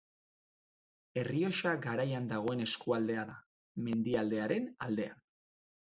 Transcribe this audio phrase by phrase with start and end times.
[1.23, 3.37] Errioxa Garaian dagoen eskualdea da,
[3.89, 5.21] mendialdearen aldean.